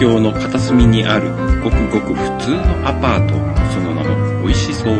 [0.00, 1.30] 京の片隅にある
[1.62, 3.34] ごくごく普通のアパート、
[3.70, 4.96] その名も美味しそう。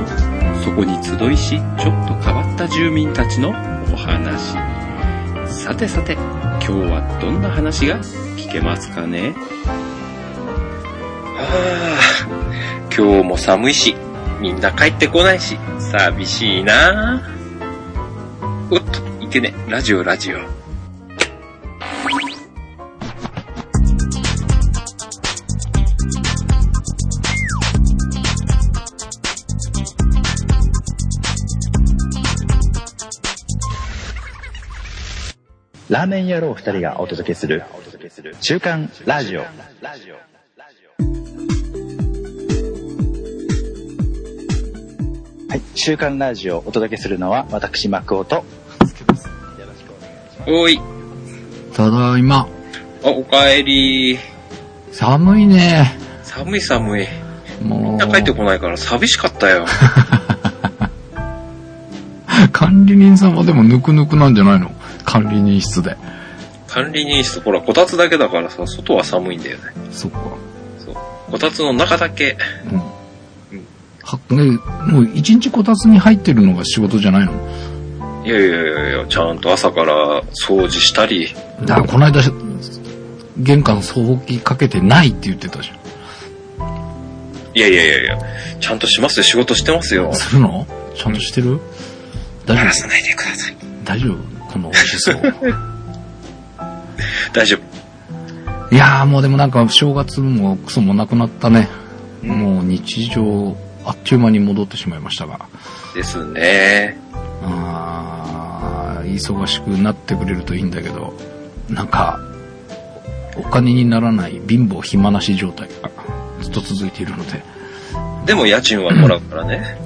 [0.63, 4.59] そこに集いし、ちょっと変わった住民たちのお話。
[5.47, 7.99] さてさて、今日はどんな話が
[8.37, 9.33] 聞けますかね？
[11.35, 13.97] はあ、今日も寒いし、
[14.39, 17.23] みんな帰ってこないし、寂しいな
[18.71, 20.60] おっと、いけね、ラジオラジオ。
[35.91, 37.65] ラーメン野郎二人がお届けする
[38.41, 39.41] 週刊ラジオ。
[39.41, 39.47] は
[45.57, 48.45] い、週刊ラジオをお届けするのは私、マクオと。
[50.47, 50.81] おい、
[51.75, 52.47] ただいま。
[53.03, 54.17] あ、おかえり。
[54.93, 55.93] 寒いね。
[56.23, 57.07] 寒い寒い。
[57.65, 57.81] もう。
[57.83, 59.67] みんな帰ってこないから寂しかったよ。
[62.53, 64.71] 管理人さんはでもぬくぬくなんじゃないの？
[65.11, 65.97] 管理人室で。
[66.69, 69.65] 管理人室、ほら、こたつだけだからさ、外は寒いんだよね。
[69.91, 70.21] そっか。
[70.79, 70.95] そう。
[71.31, 72.37] こたつの中だけ。
[72.71, 72.79] うん。
[74.03, 77.33] は、ね、もう一日こたつに入ってるのが仕事じゃないの？
[78.25, 81.35] いやいやいやいや、ちゃんと朝から掃除したり。
[81.63, 82.21] だからこの間、
[83.39, 85.71] 玄関掃除機かけてないって言ってたじ
[87.55, 88.19] いやいやいやいや、
[88.61, 89.25] ちゃんとしますよ。
[89.25, 90.15] 仕事してますよゃん。。
[90.15, 90.67] するの？
[90.95, 91.59] ちゃんとしてる？
[92.47, 93.57] 大丈鳴らさないでください。
[93.61, 94.40] 夫大丈夫？
[94.53, 95.21] この美味しそう。
[97.33, 98.75] 大丈夫。
[98.75, 101.69] いやーもうでもなんか正月もクソもなくなったね。
[102.23, 105.41] もう日常、あっという間に戻ってしまいましたが。
[105.95, 106.99] ですね。
[107.43, 111.15] あー忙しくなってくれるといいんだけど、
[111.69, 112.21] なんか、
[113.37, 115.91] お金にならない貧乏暇なし状態が
[116.41, 117.43] ずっと続いているので。
[118.27, 119.77] でも家賃はもらうからね。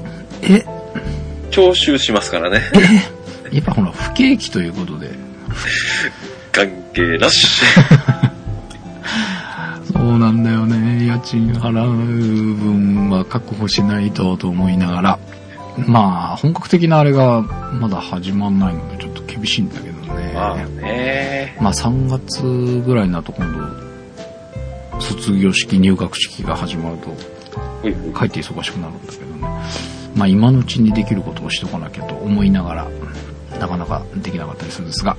[0.43, 0.65] え、
[1.51, 2.63] 徴収しますからね。
[3.55, 5.11] やっぱほら、不景気ということで。
[6.51, 7.47] 関係なし。
[9.93, 11.07] そうなんだよね。
[11.07, 11.93] 家賃払う
[12.55, 15.19] 分は確保しないとと思いながら。
[15.87, 20.33] まあ、本格的なあれがまだ始まんないのでちょっと厳しいんだけどね。
[20.35, 21.57] まあね。
[21.61, 22.43] まあ3月
[22.85, 27.11] ぐらいになると今度、卒業式、入学式が始まると、
[27.83, 29.49] ほいほいかえって忙しくなるんだけどね。
[30.15, 32.89] まあ今のうちにできることをしておかなきゃと思いながら、
[33.65, 35.17] なかなかできなかったりするんですが、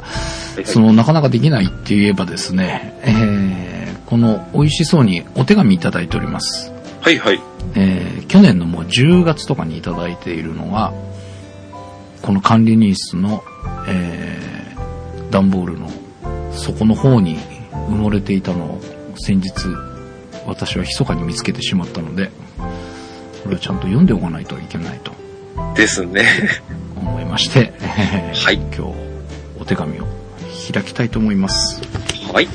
[0.65, 6.71] そのなかなかできないって言えばですね、えー、この美味しそうにお手紙いただいております。
[7.01, 7.41] はいはい。
[7.75, 10.93] えー去年のもう10月とかにいただいているのが、
[12.21, 13.43] この管理人室の、
[13.87, 14.45] えー
[15.31, 15.89] 段ボールの
[16.53, 17.37] 底の方に
[17.71, 18.81] 埋もれていたのを
[19.17, 19.51] 先日、
[20.45, 22.31] 私は密かに見つけてしまったので、
[23.43, 25.11] これをちゃんと読んでおかないといけないと
[25.75, 26.25] ですね。
[27.35, 28.81] まして、え ーはい今日
[29.59, 30.07] お手紙を
[30.71, 31.81] 開きたいと思います。
[32.31, 32.47] はい。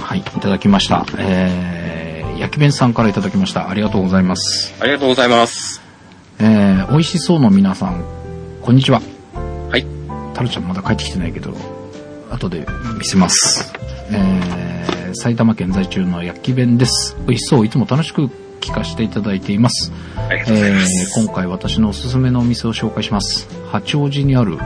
[0.00, 1.04] はい、いただきました。
[1.18, 3.68] えー、焼き弁さんからいただきました。
[3.68, 4.72] ありがとうございます。
[4.80, 5.82] ありがとうございます。
[6.38, 8.02] えー、美味しそうの皆さん、
[8.62, 9.02] こんにちは。
[9.68, 9.84] はい。
[10.32, 11.54] タルちゃんまだ帰ってきてないけど、
[12.30, 12.66] 後で
[12.98, 13.74] 見せます。
[14.10, 17.14] えー、埼玉県在住の焼き弁です。
[17.26, 18.30] 美味しそう、いつも楽しく
[18.62, 19.92] 聞かせていただいています。
[20.16, 21.18] ありがとうございます。
[21.18, 23.48] えー今回私のおすすめのお店を紹介します。
[23.70, 24.58] 八王子にある、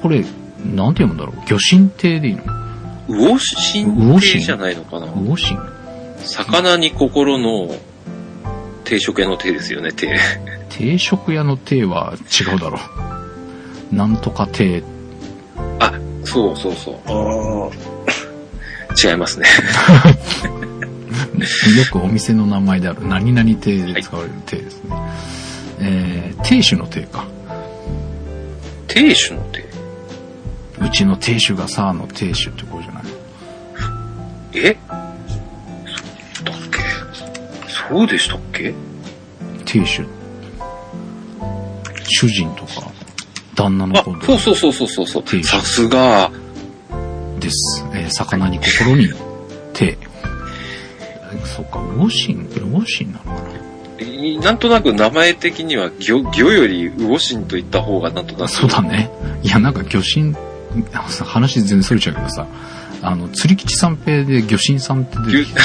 [0.00, 0.24] これ、
[0.64, 1.36] なんて読むんだろう？
[1.46, 2.42] 魚神亭でいいの？
[3.08, 3.38] 魚
[3.72, 5.06] 神亭じゃないのかな？
[5.08, 5.58] 魚神
[6.24, 7.74] 魚に心の
[8.84, 10.16] 定食屋の亭ですよね、 亭。
[10.68, 12.78] 定食屋の亭は違うだろ
[13.92, 13.94] う。
[13.94, 14.82] なんとか亭。
[15.80, 15.92] あ、
[16.24, 16.96] そうそうそう。
[19.08, 19.46] 違いますね。
[21.10, 24.96] よくお店の名前である何々亭で使われる亭ですね。
[25.80, 27.26] えー、亭主の亭か。
[28.88, 29.64] 亭主の亭？
[30.82, 33.04] うちの亭主がさ、の亭主ってことじゃない？
[34.54, 34.76] え？
[35.86, 36.78] そうだっけ？
[37.88, 38.74] そうでしたっけ？
[39.64, 40.04] 亭主。
[42.04, 42.90] 主人とか、
[43.54, 45.22] 旦那のあこ、とそうそうそうそうそうそう。
[45.24, 46.30] 亭主さすが。
[47.38, 47.84] です。
[47.94, 49.08] えー魚に心に
[49.72, 49.96] 亭。
[51.46, 53.50] そうか、魚神、魚神なのかな？
[54.00, 58.50] いなんとなく名前的には魚、魚より魚神と言った方がなんとなく。
[58.50, 59.10] そうだね。
[59.42, 60.34] いや、なんか魚神、
[61.24, 62.46] 話全然それちゃうけどさ、
[63.02, 65.60] あの、釣り吉三平で魚神さんって出てき魚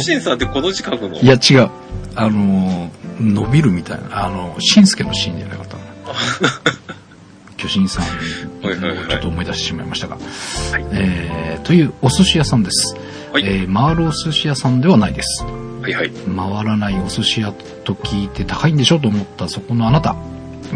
[0.00, 1.20] 神さんってこの字書くの？
[1.20, 1.70] いや違う。
[2.16, 2.90] あの、
[3.20, 5.82] 伸びるみたいな、あの、しんすけのシーンじゃなかったの。
[7.56, 10.16] 巨神さんちょっと思い出してしまいましたが。
[10.16, 10.20] は
[10.78, 12.96] いえー、というお寿司屋さんです。
[13.32, 15.44] はいえー、回るお寿司屋さんではないです。
[15.44, 16.10] はいはい。
[16.10, 17.52] 回らないお寿司屋
[17.84, 20.16] と聞いて高いんでしょと思ったそこのあなた。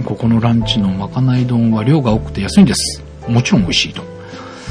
[0.05, 3.03] ここのランチのまかない丼は量が多くて安いんです。
[3.29, 4.03] もちろん美味しいと。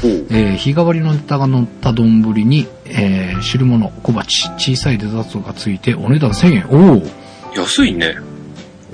[0.02, 6.66] えー日替わりのネタが乗った丼に、えー汁物、小鉢、小さいデザートがついてお値段1000円。
[6.70, 7.02] おお
[7.56, 8.16] 安いね。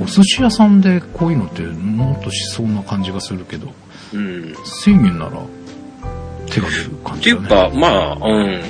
[0.01, 3.73] お寿司屋さんでこういうのってもっとしそうな感じがするけど、
[4.13, 4.55] うん。
[4.65, 5.33] 1000円なら
[6.47, 7.45] 手が出る感じだね。
[7.45, 8.63] っていうか、まあ、うん。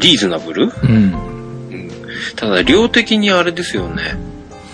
[0.00, 0.72] リーズナブル？
[0.82, 0.90] うん。
[0.90, 0.96] う
[1.76, 1.90] ん。
[2.36, 4.16] ただ、量的にあれですよね。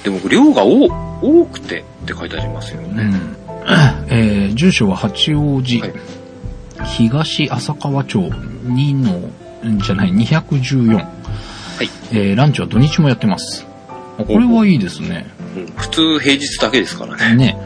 [0.05, 0.87] でも、量が多
[1.23, 3.03] 多くてって書いてありますよね。
[3.03, 3.37] うん。
[4.09, 5.93] えー住所は八王子、はい
[6.85, 9.31] 東浅川町2の、
[9.71, 10.95] んじゃない、214。
[10.95, 11.89] はい。
[12.13, 13.67] えーランチは土日もやってます。
[14.19, 15.27] あこれはいいですね。
[15.57, 17.35] うん、普通平日だけですからね。
[17.35, 17.59] ね。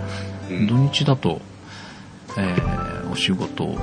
[0.50, 1.40] うん土日だと、
[2.38, 3.76] えーお仕事、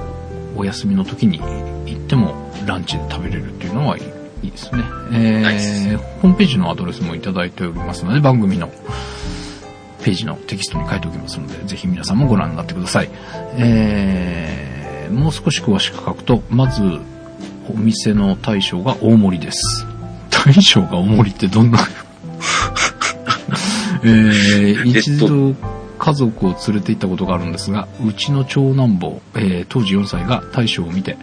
[0.56, 4.02] お休みの時に行ってもランチで食べれるっていうのはい
[4.44, 4.84] いですね。
[5.14, 8.70] えー、ホームページのアドレスもいただいておりますので、番組の
[10.04, 13.10] ページのテキストに書いておきますので、ぜひ皆さんもご覧になってください。
[13.58, 16.84] えー、もう少し詳しく書くと、まず、
[17.70, 19.86] お店の大将が大盛りです。
[20.30, 21.80] 大将が大盛りってどんな？
[24.04, 25.56] えー、一度
[26.08, 31.18] 家族を連れて行ったことがあるんですが、うちの長男坊、えー当時4歳が大将を見て、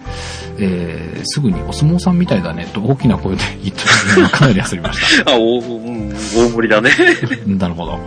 [0.58, 6.14] えーすぐにお相撲さんみたいだねと大きな声で言ったのがかなり焦りまし あ、大、うん、大
[6.50, 6.90] 盛りだね。
[6.90, 7.48] た。
[7.48, 7.98] なるほど。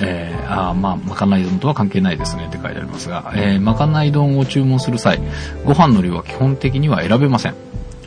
[0.00, 5.20] えー、あーまあ、まかない丼とは関係ないですねって書いてありますが、えーまかない丼を注文する際、
[5.64, 7.54] ご飯の量は基本的には選べません。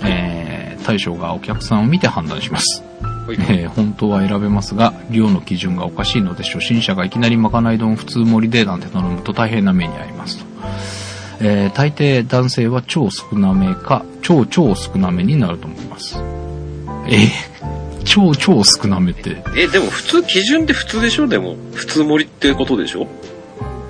[0.03, 2.83] えー大将がお客さんを見て判断します。
[3.27, 3.37] はい。
[3.37, 10.45] えー本当は選べますが、量の基準がおかしいので、初心者がいきなりまかない丼普通盛りでなんて頼むと大変な目に遭いますと。
[11.41, 16.17] えー大抵男性は超少なめか、超超少なめになると思います。
[17.07, 17.61] えー
[18.03, 21.27] 超超少なめって、え、でも普通、基準で普通でしょ？
[21.27, 23.07] でも、普通盛りってことでしょ？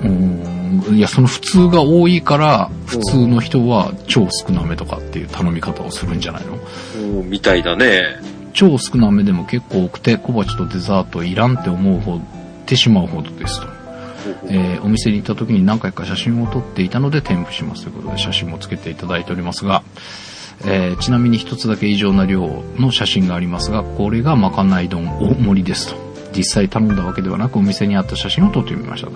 [0.02, 6.60] うーん、いや、その普通が多いから、普通の人は超少なめとかっていう頼み方をするんじゃないの？
[7.20, 7.30] うん。
[7.30, 8.02] みたいだね。
[8.54, 12.22] 超少なめでも結構多くて小鉢とデザートいらんって思うほど
[12.66, 13.68] てしまうほどですと、
[14.48, 19.84] えーお店に行った時に何回か写真を撮っていたので添付しますということで写真もつけていただいておりますが、
[20.66, 26.12] えーちなみに一つだけ異常な量の写真がありますがこれがまかない丼大盛りですと。
[26.34, 29.14] 実際頼んだわけではなくお店にあった写真を撮ってみましたと、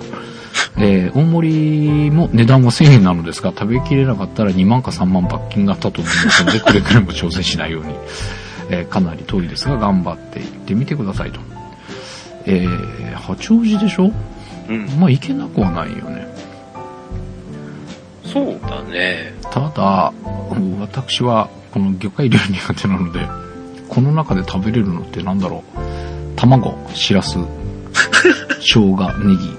[0.78, 7.96] えー大盛りも値段は1000円なのですが食べきれなかったら2万か3万罰金があったと思いますのでくれぐれも挑戦しないように
[8.70, 11.40] えーかなり遠いですが頑張って行ってみてくださいと。
[12.46, 14.12] えー八王子でしょ？
[14.70, 14.86] うん。
[15.00, 16.28] まあ行けなくはないよね。
[18.24, 19.34] そうだね。
[19.52, 20.14] ただ、
[20.80, 23.28] 私はこの魚介類苦手なので、
[23.88, 25.80] この中で食べれるのってなんだろう？
[26.36, 27.38] 卵、しらす、
[28.60, 28.64] 生
[28.96, 29.58] 姜、ネギ、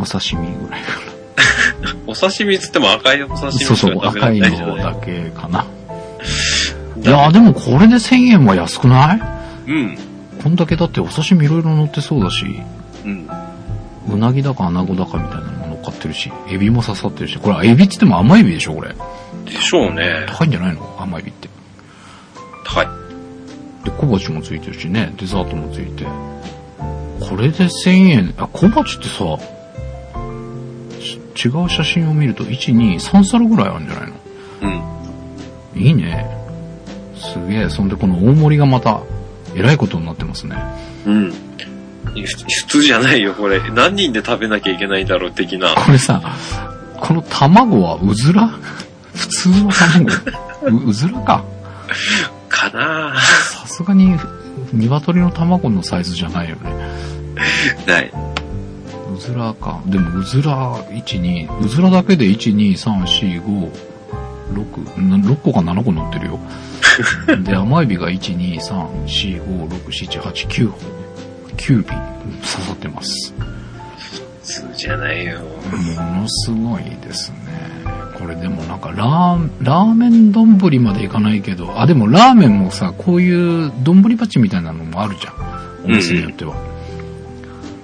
[0.00, 0.88] お刺身ぐらいか
[2.06, 3.48] お刺身つっても赤いお刺な。
[3.52, 5.66] 身そうそう、赤いのだけかな。
[7.02, 9.20] いやーでもこれで1000円は安くない？
[9.70, 9.98] うん。
[10.42, 12.44] こんだけだってお刺身いろいろ乗ってそうだし、
[13.04, 13.28] うん。
[14.08, 18.94] うなぎだかアナゴだかみたいなのも乗っかってるし、エビも刺さってるし、これエビって言っても甘エビでしょこれ。
[19.44, 20.26] でしょうね。
[20.28, 20.96] 高いんじゃないの？
[20.98, 21.48] 甘エビって。
[22.64, 22.86] 高い。
[23.84, 26.04] で、小鉢もついてるしね、デザートもついて。
[26.04, 29.38] これで1000円、あ、小鉢ってさ、
[31.00, 34.16] し違う写真を見ると、1、2、3皿ぐらいあるんじゃないの？
[35.74, 35.82] うん。
[35.82, 36.26] いいね。
[37.36, 37.68] すげえ。
[37.68, 39.00] そんでこの大盛りがまた、
[39.54, 40.56] えらいことになってますね。
[41.06, 41.30] うん。
[41.30, 43.60] 普普通じゃないよ、これ。
[43.70, 45.74] 何人で食べなきゃいけないんだろう、的な。
[45.74, 46.22] これさ、
[46.96, 48.48] この卵はうずら？
[49.14, 50.10] 普通の卵
[50.84, 51.44] ううずらか。
[52.48, 54.16] かなさすがに、
[54.72, 56.70] 鶏の卵のサイズじゃないよね。
[57.86, 58.12] ない。
[59.14, 59.80] うずらか。
[59.86, 63.70] でも、うずら、1、2、うずらだけで1、2、3、4、5、
[64.52, 66.38] 6、な6個か7個乗ってるよ。
[67.44, 70.96] で、甘エビが1、2、3、4、5、6、7、8、9本。
[71.56, 73.34] 9尾刺さってます。
[74.38, 75.40] 普通じゃないよ。
[75.40, 77.36] ものすごいですね。
[78.18, 85.34] これでもなんかラー、ラーメン丼までいかないけど、あ、でもラーメンもさ、こういう丼鉢みたいなのもあるじゃん。
[85.84, 86.54] お店によっては。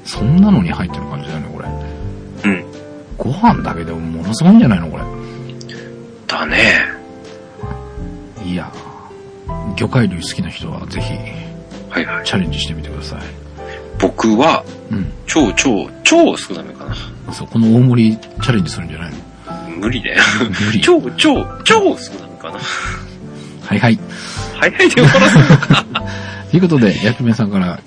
[0.04, 2.50] そんなのに入ってる感じだよね、これ。
[2.50, 2.64] うん。
[3.18, 5.02] ご飯だけでもものすごいんじゃないのこれ。
[6.32, 6.86] だね。
[8.44, 11.12] いやー魚介類好きな人はぜひ
[11.90, 12.24] はいはい。
[12.26, 13.20] チャレンジしてみてください。
[13.98, 15.12] 僕は、うん。
[15.26, 17.32] 超超超少なめかな。
[17.32, 19.76] そう、この大盛りチャレンジするんじゃないの？
[19.78, 20.22] 無理だよ。
[20.66, 20.80] 無理。
[20.82, 22.58] 超超超少なめかな。
[23.66, 23.98] はいはい。
[24.56, 25.84] はいはいで終わらせるのか。
[26.50, 27.78] ということで、薬弁さんから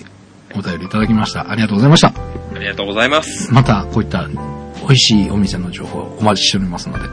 [0.55, 1.49] お便りいただきました。
[1.51, 2.07] ありがとうございました。
[2.55, 3.53] ありがとうございます。
[3.53, 4.37] また、こういった美
[4.89, 7.05] 味しいお店の情報をお待ちしておりますので、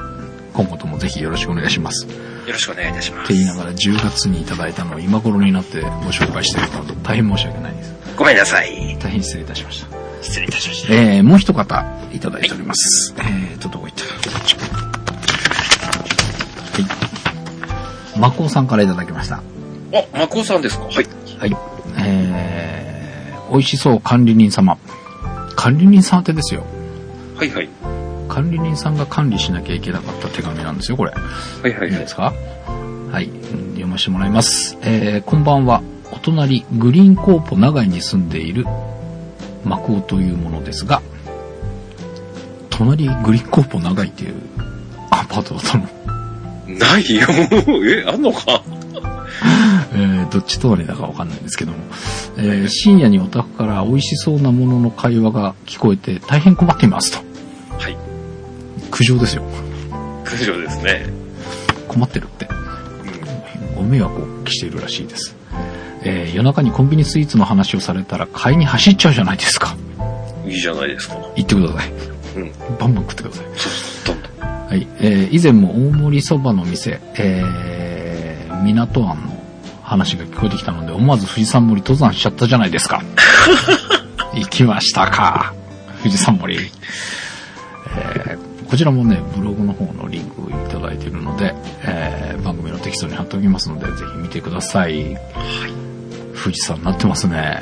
[0.52, 2.06] 今後ともぜひよろしくお願いします。
[2.06, 2.12] よ
[2.52, 3.35] ろしくお願いいたしますって。
[3.35, 7.92] 言いながら10月にいただいたのを今頃になってご紹介しているので大変申し訳ないです。
[8.16, 8.97] ごめんなさい。
[9.00, 9.88] 大変失礼いたしました。
[10.23, 10.94] 失礼いたしました。
[10.94, 13.14] えー、もう一方いただいております。
[13.18, 14.04] えーと、どこ行った？
[16.82, 16.87] は
[18.16, 18.18] い。
[18.21, 19.37] マコさんからいただきました。
[19.37, 19.42] あ、
[20.12, 20.85] マコさんですか？
[20.85, 20.94] はい。
[21.38, 21.56] はい。
[21.99, 24.78] えー、美味しそう管理人様。
[25.56, 26.64] 管理人さん宛てですよ。
[27.37, 27.68] はいはい。
[28.29, 31.11] 管理人さんが管理しなきゃいけなかった手紙なんですよ、これ。
[31.12, 31.19] は
[31.69, 32.14] いはいはいいいです。
[32.17, 32.33] か？
[33.12, 34.79] はい、うん読ませてもらいます。
[34.83, 35.83] えー、こんばんは。
[36.12, 38.67] お隣、グリーンコーポ長井に住んでいる、
[39.64, 41.02] マクオというものですが、
[42.71, 44.35] 隣、グリーンコーポ長井っていう
[45.11, 45.85] アパートだったの。
[46.79, 47.26] ないよ。
[47.87, 48.62] え、あんのか？
[49.95, 51.79] えー、どっち隣だかわかんないんですけども、
[52.38, 57.32] えー深夜にお宅から美味しそうなものの会話が聞こえて大変困っていますと。
[58.93, 58.99] はい。
[58.99, 59.43] 苦情ですよ。
[60.25, 61.07] 苦情ですね。
[61.89, 62.45] 困ってるって。
[62.45, 65.35] うご迷惑をしているらしいです。
[66.05, 69.75] えー夜中にコンビニスイーツの話をされたら買いに走っちゃうじゃないですか。
[70.45, 70.51] ん。
[70.51, 71.17] いいじゃないですか。
[71.37, 71.93] 言ってください。
[72.37, 72.53] うん。
[72.79, 73.47] バンバン食ってください。
[73.57, 73.73] そう
[74.05, 74.17] そう。
[74.41, 74.87] はい。
[75.01, 79.43] えー以前も大盛りそばの店、えー、港湾の
[79.83, 83.03] 話が聞こえてきたので、思わず富士山盛り登山しちゃったじゃないですか。
[84.35, 85.55] 行きましたか。
[85.99, 86.61] 富士山盛り。
[86.61, 87.22] えー
[88.73, 95.14] こちらもね、ブログの方のリンクをいただいているので、えー番組のテキストに貼っておきますので、ぜひ見てください。
[96.43, 97.61] 富士山になってますね。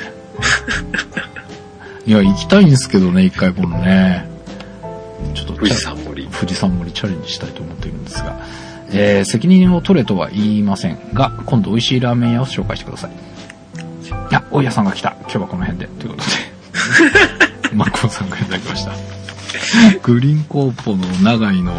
[2.07, 4.25] いや、行きたいんですけどね、一回このね。
[5.33, 6.29] ちょっと富士山盛り。
[6.31, 8.39] 富士山盛りチャレンジしたいと思っているんですが、
[8.93, 13.11] えー責任を取れとは言いませんが、今度美味しいラーメン屋を紹介してください。
[14.31, 15.17] あ、大家さんが来た。
[15.23, 15.87] 今日はこの辺で。
[15.87, 17.75] ということで。
[17.75, 19.20] マコさんがいただきました。
[20.03, 21.73] グリーンコーポの長井の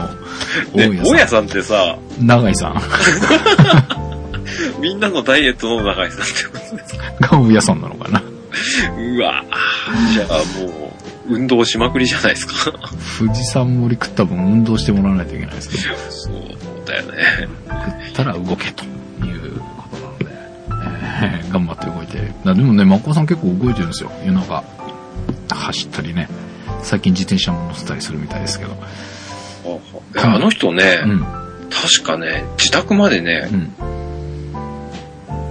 [0.75, 1.15] 大ね、家さん。
[1.15, 2.83] 大家さんってさ、長井さん
[4.81, 7.29] みんなのダイエットの長井さんってことですか？
[7.37, 8.21] が大家さんなのかな。
[8.21, 9.45] うわ
[10.13, 10.93] じゃあも
[11.29, 12.55] う、運動しまくりじゃないですか。
[13.19, 15.83] 富士山盛り食った分運動してもらわないといけないですけど。
[16.11, 16.33] そう
[16.87, 17.49] だよね。
[17.69, 18.87] 食ったら動けとい
[19.31, 20.27] うことなので、
[21.39, 22.33] え ー頑張って動いて。
[22.45, 24.11] なでもね、マコさん結構動いてるんですよ。
[24.27, 24.63] 夜中、
[25.51, 26.29] 走ったりね。
[26.83, 28.77] 最近自転車も乗せたりするみたいですけど。
[30.17, 31.21] あの人ね、うん。
[31.71, 33.73] 確かね、自宅までねう、ん。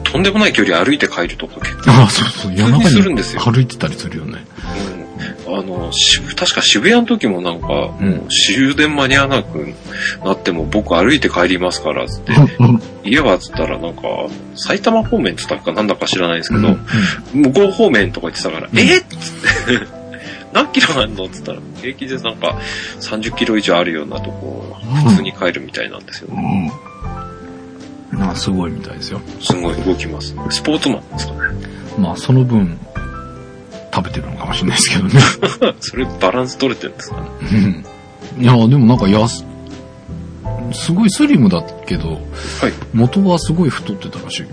[0.04, 2.54] とんでもない距離歩いて帰るとか結構、ああ、そうそう。
[2.54, 4.46] 夜中にするんですよに歩いてたりするよね。
[5.48, 7.68] うん、あの、し確か渋谷の時もなんか、
[8.00, 9.74] うんもう終電間に合わなく
[10.24, 12.82] なっても僕歩いて帰りますから、つって、うん。
[13.04, 14.02] 家はつったらなんか、
[14.56, 16.86] 埼玉方面って言ったかなんだか知らないですけど、うん
[17.34, 19.08] 向こう方面とか言ってたから、うんえっつっ
[19.80, 20.01] て、
[20.54, 22.58] 何キロあんのっつったら、平気でなんか
[23.00, 24.76] 30キロ以上あるようなとこ、
[25.08, 26.72] 普通に帰るみたいなんですよね。
[28.12, 28.20] うん。
[28.20, 29.22] なんかすごいみたいですよ。
[29.40, 30.36] すごい動きます。
[30.50, 31.40] スポーツマンですかね。
[31.98, 32.78] まあ、その分、
[33.94, 35.76] 食べてるのかもしれないですけどね。
[35.80, 37.28] それバランス取れてるんですかね。
[38.38, 38.44] うん。
[38.44, 39.46] いや、でもなんかやす、
[40.74, 42.20] すごいスリムだけど、はい。
[42.94, 44.48] 元はすごい太ってたらしいよ。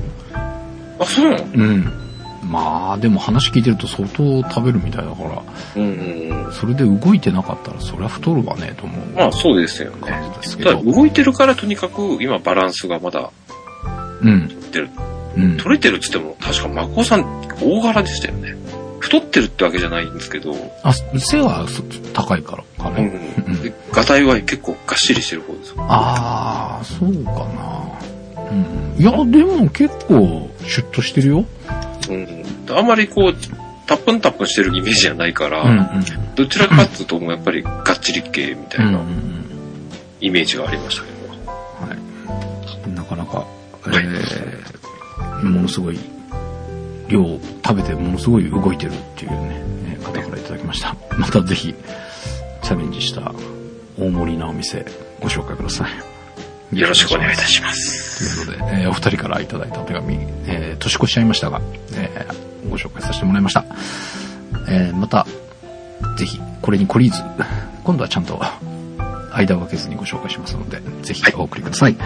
[0.99, 1.45] あ、そうなの？
[1.55, 2.08] うん。
[2.49, 5.43] まあ、でも話聞いてると相当食べるみたいだから、
[5.77, 6.53] うんうんうん。
[6.53, 10.23] それで動いてなかったら、そりゃ太るわね、と思うまあそうですよね。
[10.63, 10.83] ただど。
[10.91, 13.31] 動いてるからとにかく今バランスがまだ
[14.23, 14.49] うん。
[14.73, 14.91] 出る。
[15.37, 15.57] うん。
[15.59, 18.57] 取れてるっつっても確かマコさん大柄でしたよね。
[19.01, 23.07] 太ってるってわけじゃないんですけど、あ、背はそ高いからかうね。
[23.49, 23.63] ん。
[23.63, 25.77] で、ガタイは結構がっしりしてる方ですよ。
[25.89, 28.49] ああ、そうかな。
[28.51, 28.95] うん。
[28.99, 31.45] いや、でも結構、シュッとしてるよ。
[32.09, 32.77] うん。
[32.77, 33.35] あんまりこう、
[33.87, 36.35] タップンタップンしてるイメージじゃないから、うんうん。
[36.35, 39.01] どちらかっていうともうやっぱりがっちり系みたいな
[40.21, 41.19] イメージがありましたけど。
[41.87, 41.95] は
[42.87, 42.91] い。
[42.91, 43.47] なかなか、
[43.87, 45.99] えー、ものすごい、
[47.09, 49.63] 量を食べてものすごい動いてるっていうね、
[49.93, 50.97] えー方からいただきました。
[51.17, 51.75] またぜひ、
[52.63, 53.33] チャレンジした
[53.99, 54.85] 大盛りなお店、
[55.21, 56.18] ご紹介ください。
[56.73, 57.43] よろしくお願いいた。
[57.47, 58.45] します。
[58.47, 60.15] ということで、えーお二人からいただいたお手紙、
[60.47, 61.61] えー年越しちゃいましたが、
[61.97, 63.65] えーご紹介させてもらいました。
[64.69, 65.27] えーまた、
[66.19, 67.23] ぜひ、これに懲りず、
[67.85, 68.41] 今度はちゃんと、
[69.33, 71.97] 間を空けずにご紹介しますので、ぜひお送りください。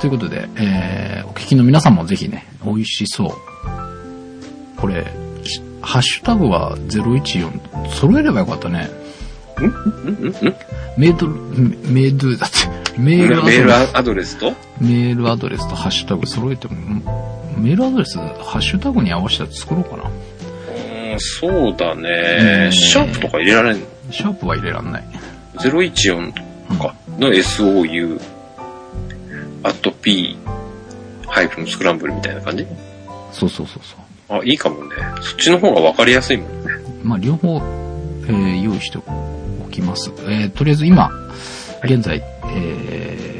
[0.00, 3.30] ということで、えーお聞きの皆さんもぜひね、美味しそう。
[4.78, 5.04] これ、
[5.80, 8.90] ハッシュタグは014、揃えればよかったね。
[9.66, 10.32] んんんん
[10.96, 11.28] メール、
[11.92, 12.56] メール、だって、
[12.98, 14.52] メールアドレスメールアドレスと？
[14.80, 17.02] メールアドレスとハッシュタグ揃えても、ん
[17.56, 20.04] メールアドレス、ハッシュタグに合わせたやつ作ろうかな。
[20.04, 22.70] うん、そうだうんね。
[22.72, 23.86] シャープとか入れられんの？
[24.10, 25.04] シャープは入れらんない。
[25.54, 28.20] 014とかの SOU、
[29.62, 30.36] アット P、
[31.26, 32.66] ハイフンスクランブルみたいな感じ？
[33.32, 34.40] そうそうそうそう。
[34.40, 34.90] あ、いいかもね。
[35.20, 36.70] そっちの方がわかりやすいもんね。
[37.02, 37.56] まあ、両方、
[38.26, 39.00] えー用意してお
[39.80, 40.10] きます。
[40.28, 41.10] えーとりあえず今、
[41.84, 42.22] 現在、
[42.54, 43.30] えー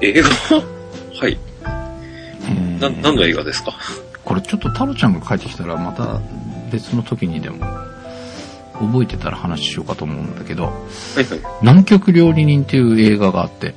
[0.00, 0.28] 映画？
[0.28, 1.38] はい。
[1.64, 3.72] えーな、何の映画ですか？
[4.24, 6.20] これちょっとタロちゃんが帰ってきたらまた
[6.72, 7.66] 別の時にでも
[8.74, 10.70] 覚えてたら話しようかと思うんだけど、は
[11.20, 11.40] いはい。
[11.60, 13.74] 南極料理人っていう映画があって、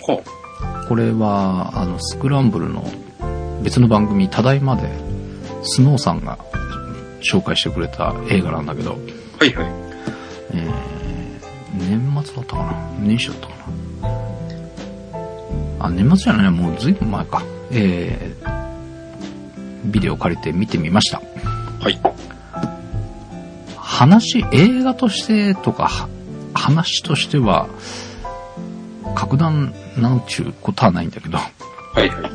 [0.00, 0.20] は
[0.88, 2.84] これは、あの、スクランブルの
[3.62, 4.90] 別の番組、ただいまで、
[5.62, 6.38] スノーさんが
[7.22, 9.66] 紹介してくれた映画なんだけど、あ、はいはい。
[10.52, 12.72] えー、年末だったかな？
[13.00, 13.54] 年始だったか
[15.80, 15.86] な？
[15.86, 17.42] あ、年末じゃないもうずいぶん前か。
[17.70, 21.22] えー、ビデオ借りて見てみました。
[21.80, 21.98] はい。
[23.76, 26.08] 話、映画としてとか、は
[26.52, 27.68] 話としては、
[29.24, 31.48] 格段なんちゅうことはないんだけど、は
[31.96, 32.30] いはい。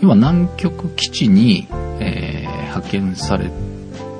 [0.00, 1.68] 要は南極基地に、
[2.00, 3.50] えー派遣され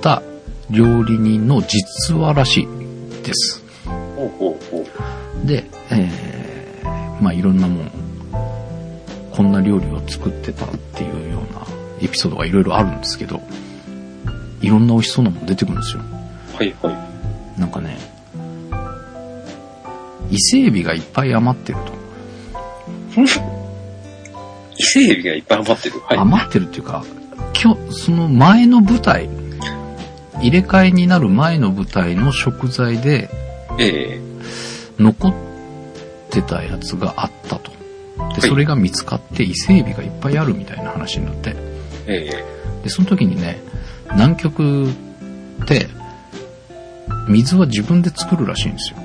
[0.00, 0.22] た
[0.70, 2.66] 料理人の実話らしい
[3.22, 3.62] です。
[4.16, 4.84] ほうほうほ
[5.44, 5.46] う。
[5.46, 7.90] で、えーまあいろんなもん、
[9.30, 11.64] こんな料理を作ってたっていうような
[12.02, 13.40] エピソードがいろいろあるんですけど、
[14.60, 16.02] いろんな美味しそうなもん出てくるんですよ。
[16.58, 16.90] はいは
[17.56, 17.60] い。
[17.60, 17.96] なんかね、
[20.28, 21.99] 伊勢海老がいっぱい余ってると。
[24.76, 26.00] 伊勢海老がいっぱい余ってる。
[26.00, 26.18] はい。
[26.18, 27.04] 余ってるっていうか、
[27.62, 29.28] 今日、その前の舞台、
[30.40, 33.28] 入れ替えになる前の舞台の食材で
[33.78, 34.20] ええ
[34.98, 35.34] 残っ
[36.30, 37.70] てたやつがあったと。
[38.34, 41.54] で、いそれが見つかって伊勢海老がいっぱいあるみたいな話になって。
[42.06, 42.44] え
[42.82, 43.60] で、その時にね、
[44.12, 45.88] 南極って、
[47.28, 48.98] 水は自分で作るらしいんですよ。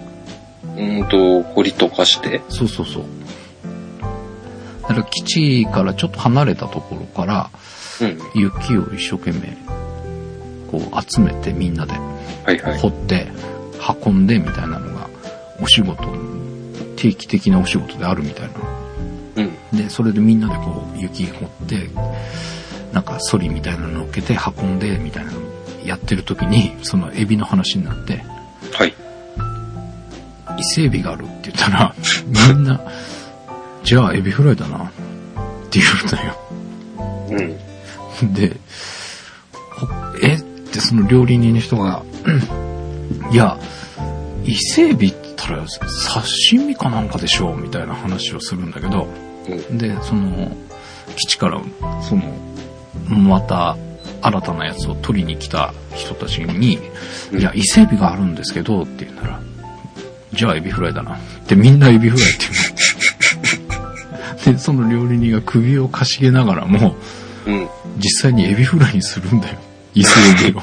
[0.78, 2.42] えうんと、掘り溶かして。
[2.50, 3.04] そうそうそう。
[4.88, 7.50] だから基地からちょっと離れたところから、
[8.02, 8.20] うん。
[8.36, 9.58] 雪を一生懸命、
[10.70, 11.94] こう集めてみんなで。
[12.80, 13.28] 掘って、
[14.06, 15.10] 運んでみたいなのが、
[15.60, 16.04] お仕事、
[16.96, 18.54] 定期的なお仕事であるみたいな。
[19.38, 19.78] うん。
[19.78, 21.90] で、それでみんなでこう、雪掘って、
[22.94, 25.40] なんか、ソリみたいなの乗っけて運んで、みたいなの
[25.84, 28.24] やってる時に、そのエビの話になって、
[28.72, 28.94] はい。
[30.58, 31.96] 伊勢エビがあるって言ったら、
[32.26, 32.80] みんな、
[33.86, 34.92] じゃあエビフライだな、っ
[35.70, 36.36] て言うんだよ。
[38.22, 38.34] うん。
[38.34, 38.58] で、
[39.72, 39.88] ほ
[40.24, 40.34] え？
[40.34, 42.66] ってその料理人の人が、うん
[43.32, 43.60] いや、
[44.44, 49.08] 伊勢海老って言ったら刺身かなんかでしょうみたいな話をするんだけど、
[49.48, 49.78] うん。
[49.78, 50.56] で、その、
[51.16, 51.62] 基地から、
[52.02, 52.24] その、
[53.08, 53.78] また
[54.22, 56.80] 新たなやつを取りに来た人たちに、
[57.32, 59.40] うんいや、伊勢海老があるんですけど、って言うなら、
[60.34, 61.18] じゃあエビフライだな。
[61.18, 62.65] ってみんなエビフライって言うの。
[64.46, 66.96] で、その料理人が首をかしげながらも、
[67.46, 67.68] うん。
[67.98, 69.58] 実際にエビフライにするんだよ。
[69.94, 70.12] 伊勢
[70.48, 70.62] エビを。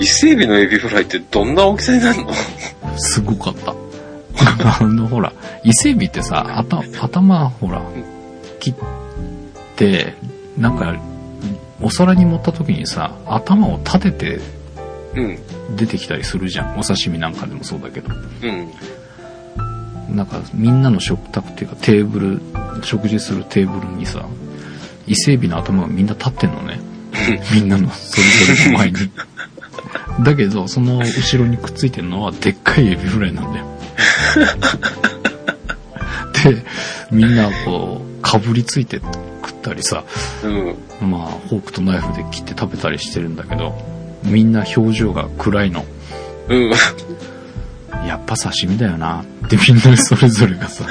[0.00, 2.32] 伊勢海老のエビフライってどんな大きさになるの？
[2.96, 3.74] すごかった。
[4.80, 5.32] あの、ほら、
[5.62, 7.82] 伊勢海老ってさ、頭、頭、ほら、
[8.58, 8.74] 切っ
[9.76, 10.14] て、
[10.58, 10.96] なんか、
[11.80, 14.40] お皿に盛った時にさ、頭を立てて
[15.14, 15.38] うん。
[15.76, 16.78] 出てきたりするじゃん。
[16.78, 18.14] お刺身なんかでもそうだけど。
[18.42, 18.68] うん。
[20.16, 22.40] なんか、みんなの食卓っていうかテーブル、
[22.82, 24.26] 食事するテーブルにさ、
[25.06, 26.80] 伊勢海老の頭がみんな立ってんのね。
[27.52, 29.10] みんなのそれぞれの前に。
[30.24, 33.66] だけど、その後ろにくっついてるのはでっかいエビフライなんだよ。
[36.44, 36.64] で、
[37.10, 40.04] みんなこう、かぶりついて食ったりさ、
[40.42, 40.76] うん。
[41.10, 43.76] まあ、フォークとナイフで切って食べたりしてるんだけど、
[44.24, 45.84] みんな表情が暗いの。
[46.48, 46.72] うん。
[48.06, 50.84] いやっぱ刺身だよなってみんなそれぞれがさ、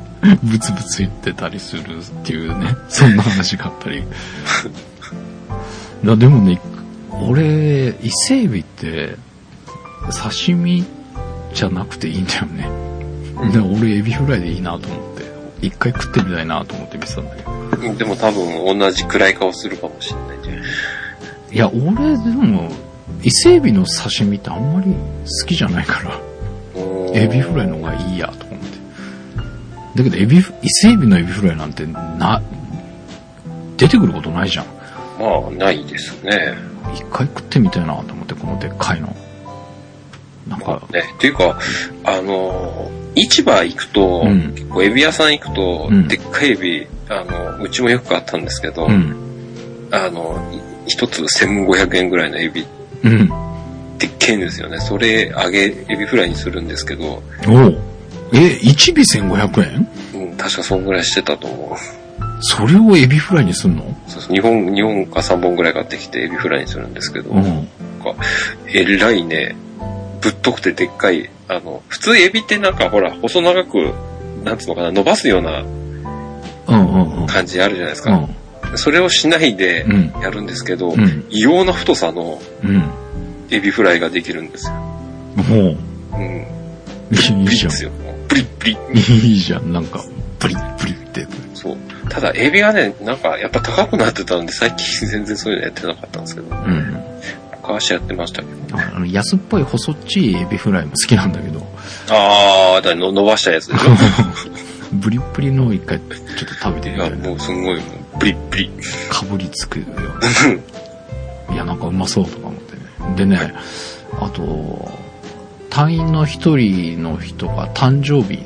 [0.42, 4.02] ブツブツ言ってたりするっていうね、そんな話があったり。
[6.04, 6.60] だでもね、
[7.22, 9.16] 俺、伊勢海老って、
[10.12, 10.84] 刺身
[11.54, 12.68] じゃなくていいんだよね。
[13.52, 15.24] で俺、エビフライでいいなと思って、
[15.62, 17.94] 一回食ってみたいなと思って見てたんだけど。
[17.94, 20.62] でも多分同じくらい顔するかもしれないね。
[21.52, 22.72] いや、俺、でも、
[23.22, 26.20] 伊勢海老の刺身ってあんまり好きじゃないから、
[27.16, 28.66] エビフライの方がいいやと思って。
[29.96, 32.42] だけど、エビフ、伊勢海老のエビフライなんて、な、
[33.76, 34.66] 出てくることないじゃん。
[35.18, 36.54] まあ、ないですね。
[36.94, 39.14] 一回食ってみたいなと思って、このでっかいの。
[40.46, 41.02] なんか、ね。
[41.16, 41.58] っていうか、
[42.04, 49.16] あの、市場行くと、うん結構エビ屋さん行くと、うんでっかいエビ、あの、うちもよくあったんですけど、うん。
[49.90, 52.66] あの、い一つ1500円ぐらいのエビ、
[53.02, 53.45] うん。
[53.98, 54.78] でっけえんですよね。
[54.80, 57.78] それ、揚げ、エビフライにするんですけど、おう
[58.32, 59.88] え、1尾1500円？
[60.14, 61.78] うん、確かそんぐらいしてたと思う。
[62.40, 63.84] それをエビフライにすんの？
[64.08, 67.64] そうそう、2本、2本か3本ぐらい買ってきてエビフライにするんですけど、なんうん。
[68.02, 68.14] か、
[68.68, 69.54] えらいね、
[70.20, 73.92] ぶっとくてでっかい、あの、普通エビってなんかほら、細長く、
[74.44, 75.74] なんつうのかな、伸ばすようなうん
[76.68, 77.26] うんうん。
[77.26, 78.26] 感じあるじゃないですか。
[78.70, 78.78] うん。
[78.78, 80.12] それをしないでうん。
[80.20, 81.24] やるんですけど、うん。
[81.30, 82.90] 異様な太さのうん。
[83.50, 84.74] エビフライができるんですよ。
[84.74, 85.78] もう、
[86.14, 86.46] うん。
[87.12, 87.84] いいじゃんす。
[87.84, 87.90] よ。
[88.28, 89.26] プリップリッ。
[89.26, 90.04] いいじゃん、なんか、
[90.38, 91.26] プリップリって。
[91.54, 91.76] そう。
[92.08, 96.96] ただ、エビがね、なんか、やっぱ高くなってたんで、最近全然そういうのやってなかったんですけど、うん。
[97.62, 98.78] 昔やってましたけど。
[98.78, 101.66] あの安っぽい細っちいエビフライも好きなんだけど、
[102.10, 103.80] あー、だの伸ばしたやつでし
[104.92, 107.16] ブリップリの一回ちょっと食べてみたいな。
[107.16, 107.82] もうすんごい、も
[108.14, 108.70] う、プリップリ。
[109.10, 109.86] かぶりつくよ。
[111.52, 112.65] いや、なんかうまそうとか思ってね。
[113.14, 113.54] でね、
[114.20, 114.90] あと、
[115.70, 118.42] 隊員の一人の人が誕生日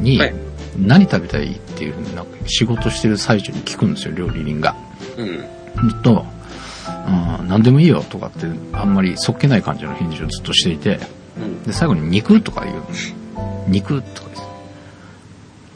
[0.00, 0.34] にはい
[0.78, 4.74] 何食べたいっていうふうになんか仕事してる最中に聞くんですよ、料理人が。
[5.16, 5.26] うん。
[5.88, 6.24] ずっと、
[7.38, 10.98] うん、何でもいいよとかってあんまりそっけない感じの返事をずっとしていて、
[11.38, 11.62] うん。
[11.62, 12.82] で、最後に肉とか言うの。
[13.68, 14.30] 肉とか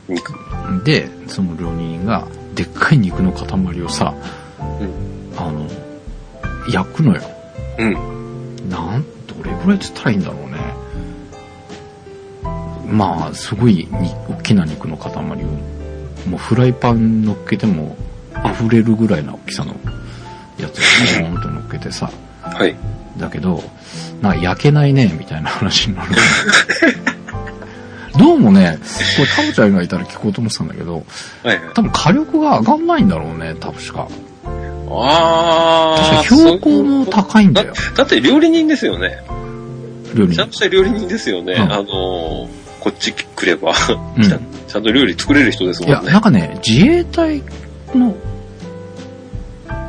[0.08, 0.32] 肉。
[0.68, 1.00] 言って。
[1.02, 4.14] で、その料理人が、でっかい肉の塊をさ、
[4.58, 4.90] うん。
[5.36, 5.68] あの、
[6.70, 7.22] 焼くのよ。
[7.78, 8.68] うん。
[8.68, 10.58] なん、どれぐらいつったらいいんだろうね。
[12.90, 15.24] まあ、すごいに大きな肉の塊を、
[16.28, 17.96] もうフライパン乗っけても
[18.44, 19.74] 溢れるぐらいな大きさの
[20.58, 20.82] やつを
[21.20, 22.10] ポーンと乗っけてさ、
[22.42, 22.74] はい。
[23.16, 23.62] だけど、
[24.20, 26.10] なんか焼けないね、みたいな話になる。
[28.18, 28.78] どうもね、
[29.16, 31.04] これタブちゃんがいたら聞こうと思ってたんだけど、
[31.44, 31.74] はいはい。
[31.74, 34.08] 多分火力が上がんないんだろうね、確か。
[34.92, 36.18] あー。
[36.22, 39.18] 確か標高も高いんだよ、だって料理人ですよね。
[40.14, 40.52] 料理人ちゃんと。
[40.54, 41.54] した料理人ですよね。
[41.54, 42.48] うんあのー、
[42.80, 43.72] こっち来れば、
[44.16, 46.12] うんちゃんと料理作れる人ですいや、もんね。
[46.12, 47.42] なんかね、自衛隊
[47.94, 48.14] の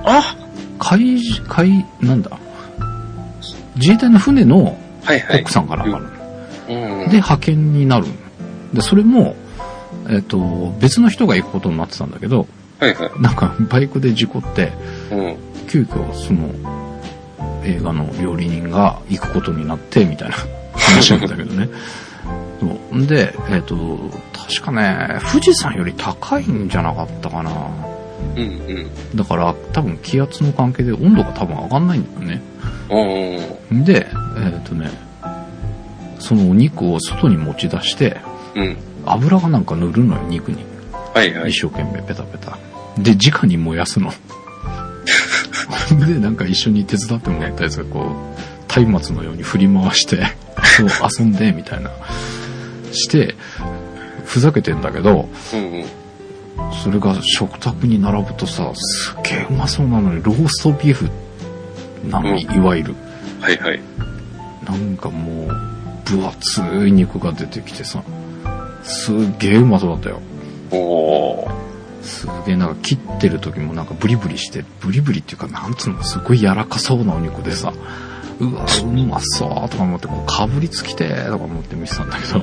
[0.05, 0.35] あ
[0.79, 2.39] 海、海、なんだ？
[3.75, 4.77] 自衛隊の船の。
[5.41, 6.19] 奥さんかなんかなの
[6.69, 7.09] うん。
[7.09, 8.07] で、派遣になる。
[8.73, 9.35] で、それも、
[10.09, 12.47] えっ、と、別の人が行くことになってたんだけど、
[12.79, 13.21] はいはい。
[13.21, 14.71] なんかバイクで事故って、
[15.11, 15.37] うん。
[15.67, 16.49] 急遽その
[17.63, 20.35] 映画の料理人が行くことになって、みたいな
[20.73, 21.69] 話なんだけどね。
[22.59, 23.77] そうで、えっ、と、
[24.33, 27.51] 確かね、富士山より高いんじゃなかったかな。
[28.35, 28.43] うんう
[29.13, 29.15] ん。
[29.15, 32.41] だから、多分気圧の関係で温度が多分上がんないんだよね。
[33.69, 33.83] うん。
[33.85, 34.89] で、えっ、とね、
[36.19, 38.17] そのお肉を外に持ち出して、
[38.55, 38.77] うん。
[39.05, 40.57] 油がなんか塗るのよ、肉に。
[41.13, 41.51] はいはい。
[41.51, 42.57] 一生懸命ペタペタ。
[43.03, 44.13] で、直に燃やすの。
[46.05, 48.15] で、なんか一緒に手伝ってもらったやつがこ
[48.77, 50.21] う、松明のように振り回して、
[51.19, 51.91] 遊んで、みたいな。
[52.91, 53.35] して、
[54.25, 55.85] ふざけてんだけど、うんうん。
[56.83, 61.09] それが食卓に並ぶとさ、すっげえうまそうなのに、ローストビーフ
[62.09, 62.95] なのに、うんいわゆる。
[63.39, 63.79] はいはい。
[64.65, 65.69] なんかもう、
[66.05, 68.03] 分厚い肉が出てきてさ、
[68.83, 70.21] すっげえうまそうだったよ。
[70.71, 71.68] おー。
[72.09, 77.73] すげえなんか切ってる時もなんかブリブリして、ブリブリっていうかなんつうの、すごい柔らかそうなお肉でさ、
[78.39, 82.41] うわ、うまそうとか思って、こうかぶりつきてーとか思って見てたんだけど、っ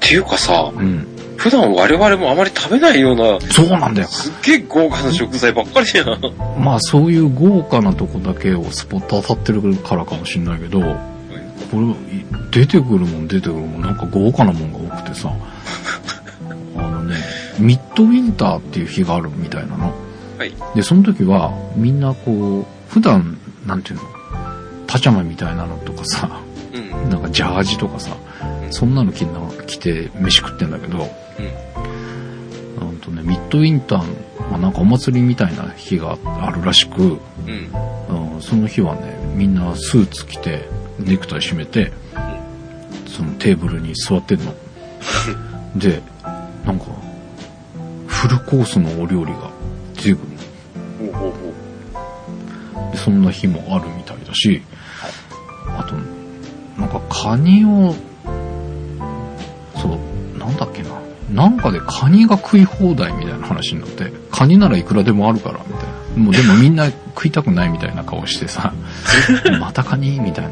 [0.00, 1.06] ていうかさ、うん。
[1.36, 4.08] 普段我々もあまり食べないような、そうなんだよ。
[4.08, 6.18] すっげえ豪華な食材ばっかりじゃん。
[6.58, 10.86] まあそういう豪華なとこだけをスポット当たってるからかもしんないけど、こ
[11.74, 15.32] れ、い出てくるもん出てくるもん、なんか豪華なもんが多くてさ、
[17.58, 19.94] ミッドウィンターっていう日があるみたいなの。
[20.38, 20.54] はい。
[20.74, 24.02] で、その時は、みんなこう、普段、なんていうの、
[24.86, 26.40] パジャマみたいなのとかさ、
[26.72, 27.10] うん。
[27.10, 31.08] なんかジャージとかさ、うんそんなの着な着て飯食ってんだけど、
[32.80, 37.16] うんとね、ミッドウィンターまあ、なんかお祭りみたいな日があるらしく、うん。
[38.34, 40.68] うんその日はね、みんなスーツ着て、
[40.98, 41.92] ネクタイ締めて、
[43.06, 44.54] そのテーブルに座ってんの。
[45.76, 46.00] で、
[46.64, 46.86] なんか、
[48.18, 49.48] フルコースのお料理が
[49.94, 50.18] 出てくる
[50.98, 51.32] ほうほう
[52.72, 54.60] ほのでそんな日もあるみたいだし、
[55.68, 55.94] あと、
[56.80, 57.94] なんかカニを、
[59.76, 60.00] そ
[60.34, 60.90] う、なんだっけな。
[61.32, 66.24] なんかでカニが食い放題みたいな話になって、カニならいくらでもあるから、みたいな。
[66.24, 68.72] もうでもみんな食いたくないみたいな顔してさ、
[69.60, 70.18] またカニ？
[70.18, 70.50] みたいな、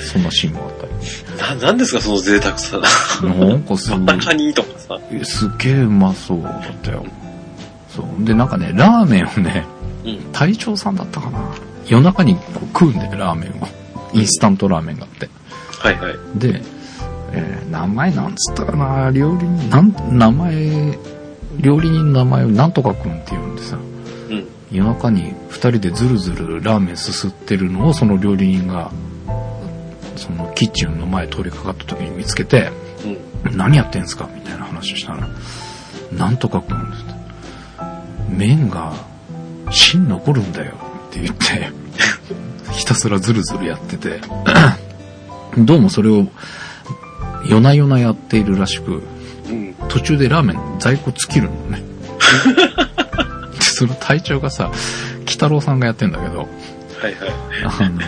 [0.00, 0.73] そんなシーンもあっ。
[1.38, 2.78] な、なんですかその贅沢さ。
[3.22, 4.98] なんかすごいカニとかさ。
[5.24, 7.04] すっげえうまそうだったよ。
[7.88, 8.24] そう。
[8.24, 9.64] で、なんかね、ラーメンをね、
[10.04, 10.18] うん。
[10.32, 11.38] 隊長さんだったかな。
[11.86, 13.68] 夜中にこう食うんだよ、ラーメンを。
[14.12, 15.28] インスタントラーメンがあって。
[15.78, 16.14] はいはい。
[16.36, 16.62] で、
[17.32, 20.98] えー名前なんつったかな、料理人、なん、名前、
[21.58, 23.76] 料理人の名前をなんとかくんって言うんでさ、
[24.30, 24.46] うん。
[24.70, 28.90] 夜中に二人でずるずるラーメンすすってるのをその料理人が、
[30.16, 32.70] そのキッチンの前通りかかった時に見つけて、
[33.04, 33.56] うん。
[33.56, 35.28] 何やってんすかみたいな話をしたら、
[36.12, 37.24] なんとかくんって言って
[38.28, 38.94] 麺が
[39.70, 40.74] 芯残るんだよ
[41.08, 41.70] って言って、
[42.72, 44.20] ひたすらずるずるやってて、
[45.58, 46.26] どうもそれを
[47.46, 49.02] 夜な夜なやっているらしく、
[49.48, 49.74] うん。
[49.88, 51.82] 途中でラーメン在庫尽きるのね。
[53.54, 54.70] でその隊長がさ、
[55.26, 56.48] 北郎さんがやってんだけど、
[57.00, 57.32] はいはい。
[57.64, 58.00] あの、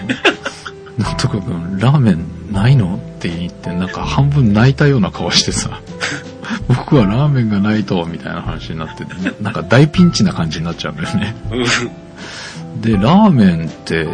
[0.98, 2.96] なんとかくん、ラーメンないの？
[2.96, 5.80] って言って、なんか半分泣いたような顔してさ、
[6.68, 9.04] 僕はラーメンがないと、みたいな話になって、
[9.42, 11.37] なんか大ピンチな感じになっちゃうんだよね。
[11.50, 12.80] うん。
[12.80, 14.09] で、ラーメンって、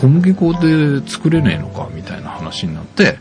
[0.00, 1.88] 小麦粉で作れねえのか？
[1.94, 3.18] みたいな話になって、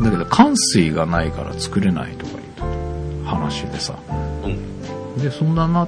[0.00, 3.94] だけど、乾水がないから作れないとかいう話でさ。
[4.44, 5.22] うん。
[5.22, 5.86] で、そんなな、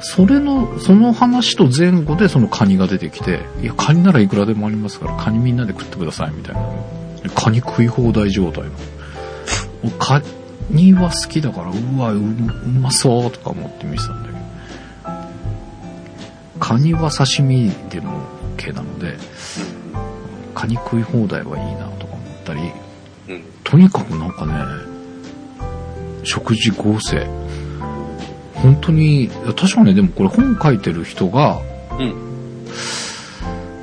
[0.00, 6.62] それの、その話と前後でそのカニが出てきて、いや、カニならいくらでもありますから、カニみんなで食ってください、みたいな。
[7.22, 8.70] でカニ食い放題状態の。
[9.82, 10.22] 俺カ
[10.70, 14.38] ニは好きだから、うわ、ううまそうとか思って見てたんだけど。
[16.60, 18.22] カニは刺身でも
[18.56, 19.16] OK なので、
[20.54, 22.60] カニ食い放題はいいなとか思ったり、
[23.28, 23.44] うん。
[23.64, 24.54] とにかくなんかね、
[26.24, 27.26] 食事合成。
[28.62, 31.60] 本当に、確かね、でもこれ本書いてる人が、
[31.98, 32.14] うん。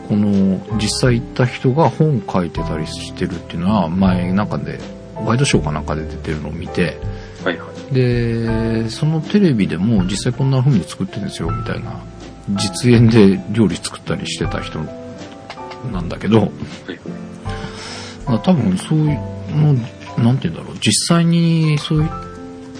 [0.07, 4.79] この実際行った人が本書いてたりしてるっていうのは前なんかで、
[5.15, 6.99] ワイドショーかなんかで出てるのを見て、
[7.43, 7.93] はいはい。
[7.93, 12.01] で、そのテレビでも実際こんな風に作ってるんですよ、みたいな。
[12.49, 14.79] 実演で料理作ったりしてた人
[15.91, 16.51] なんだけど、はい
[18.25, 19.07] まあ多分そういう
[19.55, 19.73] の、
[20.23, 22.09] なんて言うんだろう、実際にそういう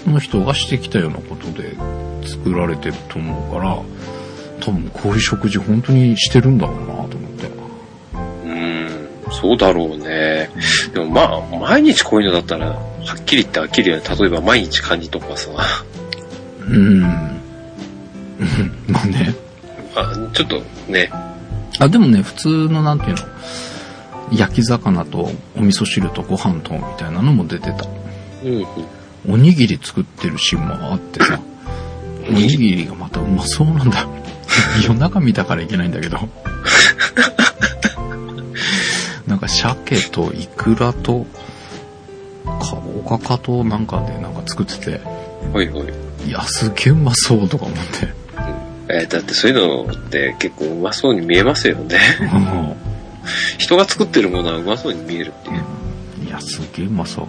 [0.06, 1.76] の人がしてきたようなことで
[2.26, 3.82] 作られてると思うから、
[4.60, 7.50] 多分こういう食事本当にしてるんだろうなと思って。
[8.44, 9.08] うん。
[9.32, 10.50] そうだろうね。
[10.92, 12.76] でもまあ、毎日こういうのだったら、は
[13.18, 14.02] っきり言って飽きるよね。
[14.18, 15.50] 例えば毎日カニとかさ。
[16.60, 17.02] うん。
[17.02, 19.34] うんまあね。
[19.94, 21.10] あちょっとね。
[21.78, 23.22] あ、でもね、普通のなんていうの、
[24.32, 27.86] 焼き魚とお味噌汁とご飯とみたいなのも出てた。
[28.44, 28.66] うん。
[29.28, 31.40] おにぎり作ってるシーンもあってさ、
[32.28, 32.86] おにぎり？
[32.86, 34.06] がまたうまそうなんだ。
[34.86, 36.18] 夜中見たからいけないんだけど。
[39.26, 41.26] なんか鮭とイクラと、
[42.44, 45.00] かおかかとなんかでなんか作ってて、
[45.52, 46.28] はいはい。
[46.28, 48.08] いや、すげえうまそうとか思って。
[48.88, 51.98] えーだってそういうのって結構うまそうに見えますよね。
[52.20, 52.72] うん
[53.58, 56.26] 人が作ってるものはうまそうに見えるっていう。
[56.26, 57.26] いや、すげえうまそう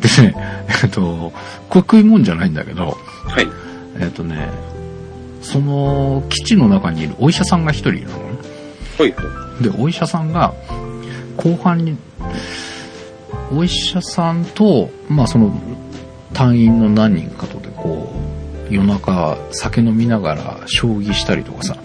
[0.00, 0.34] でね、
[0.82, 1.32] えっと、
[1.68, 3.46] これ食い物じゃないんだけど、はい。
[4.00, 4.50] えっとね、
[5.42, 8.22] その基地の中にいるお医者さんが一人いるのね。
[8.98, 9.62] はいはい。
[9.62, 10.54] で、お医者さんが、
[11.36, 11.96] 後半に、
[13.52, 15.52] お医者さんと、まあその、
[16.32, 18.12] 隊員の何人かとで、こ
[18.70, 21.76] う、夜中酒飲みながら将棋したりとかさ、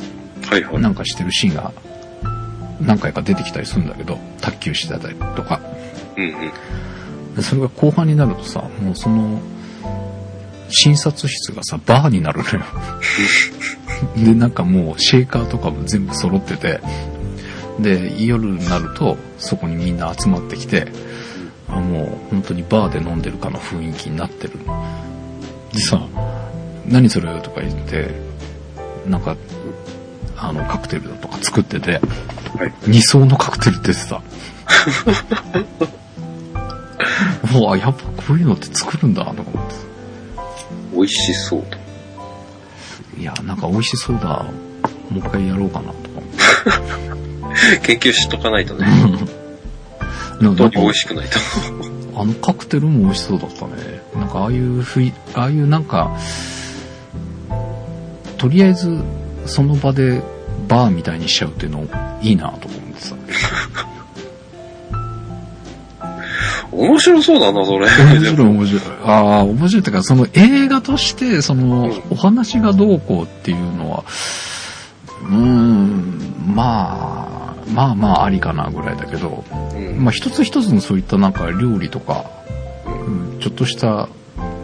[0.49, 0.81] はいはい。
[0.81, 1.71] なんかしてるシーンが
[2.81, 5.61] 何回か出てきたりするんだけど、卓球してたりとか。
[6.17, 6.33] うんうん。
[7.35, 9.39] でそれが後半になるとさ、もうその、
[10.69, 12.61] 診察室がさ、バーになるのよ。
[14.17, 16.79] で、なんかもうシェーカーとかも全部揃ってて、
[17.79, 20.87] で、夜になると、そこにみんな集まってきて、
[21.67, 24.53] あもう本当にバーで飲んでるかの雰囲気になってる。
[25.73, 26.01] でさ、
[26.87, 27.39] 何それ？
[27.41, 28.11] とか言って、
[29.07, 29.35] なんか、
[30.37, 31.93] あの、カクテルとか作ってて、
[32.57, 32.73] はい。
[32.87, 33.91] 二層のカクテルって
[37.51, 39.75] さ、うわ、やっぱこういうのって作るんだ、とか思って。
[40.93, 41.77] 美味しそうと。
[43.19, 44.45] いや、なんか美味しそうだ。
[45.09, 47.79] もう一回やろうかな、とか思って。
[47.97, 48.85] 研究しとかないとね。
[50.41, 51.39] 本当に美味しくないと。
[52.15, 54.01] あのカクテルも美味しそうだったね。
[54.15, 56.11] なんかああいうふい、ああいうなんか、
[58.37, 59.03] とりあえず
[59.45, 60.21] その場で
[60.67, 61.87] バーみたいにしちゃうっていうの
[62.21, 63.15] いいなと思ってさ。
[66.75, 67.87] 面白そうだな、それ。
[67.87, 68.81] 面白い面白い。
[69.05, 74.03] ああ、面白いってか、その映画として、そのうん、お話がどうこうっていうのは、
[75.21, 82.25] うーん、まあ、まあまあありかなぐらいだけど、うんまあ一つ一つのそういったなんか料理とか、
[82.85, 84.09] うんちょっとした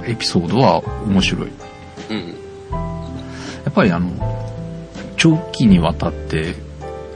[0.06, 1.50] エピソードは面白い。
[2.10, 2.28] うん。
[3.66, 4.10] やっぱりあの、
[5.18, 6.56] 長期にわたって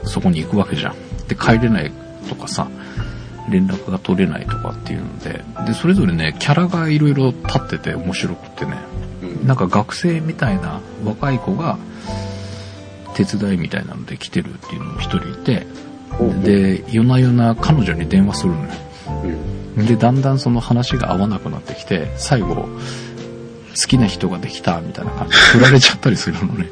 [0.04, 0.94] そこに行くわけじゃん。
[1.28, 1.92] で、帰れない
[2.28, 2.68] とかさ、
[3.48, 8.78] 連絡が取れないとかっていうので、で、それぞれね、キャラがいろいろ立ってて面白くってね、
[9.22, 11.78] うんなんか学生みたいな若い子が
[13.14, 15.66] 手伝いみたいなので来てるっていうのも一人いて、
[16.42, 18.68] で、夜な夜な彼女に電話するのよ。
[19.76, 19.86] うん。
[19.86, 22.68] で、だんだんその話が合わなくなってきて、最後、好
[23.88, 26.68] きな人ができたみたいな感じで振られちゃったりするのね。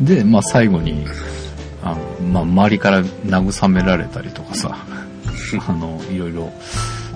[0.00, 1.06] で、まあ最後に、
[2.32, 4.76] まあ周りから慰められたりとかさ、
[5.66, 6.52] あの、いろいろ